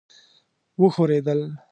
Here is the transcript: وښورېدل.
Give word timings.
وښورېدل. 0.81 1.41